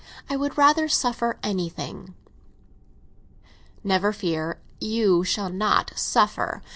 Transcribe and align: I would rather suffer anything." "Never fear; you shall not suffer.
I 0.31 0.35
would 0.35 0.57
rather 0.57 0.89
suffer 0.89 1.37
anything." 1.43 2.15
"Never 3.83 4.11
fear; 4.11 4.59
you 4.79 5.23
shall 5.23 5.49
not 5.51 5.91
suffer. 5.95 6.63